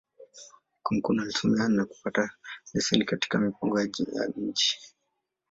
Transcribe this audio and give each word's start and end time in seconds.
Kúmókụn 0.83 1.19
alisomea, 1.21 1.67
na 1.69 1.85
kupata 1.85 2.23
leseni 2.73 3.05
katika 3.05 3.39
Mipango 3.39 3.79
ya 3.79 3.87
Miji. 4.35 4.77